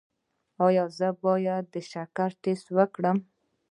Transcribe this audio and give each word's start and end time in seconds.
ایا 0.65 0.85
زه 0.97 1.07
باید 1.23 1.63
د 1.73 1.75
شکر 1.91 2.29
ټسټ 2.43 2.67
وکړم؟ 2.77 3.17